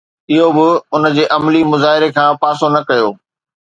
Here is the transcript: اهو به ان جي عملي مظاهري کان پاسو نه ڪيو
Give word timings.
اهو 0.31 0.47
به 0.55 0.67
ان 0.95 1.03
جي 1.15 1.23
عملي 1.35 1.61
مظاهري 1.71 2.09
کان 2.17 2.29
پاسو 2.41 2.65
نه 2.75 2.81
ڪيو 2.87 3.09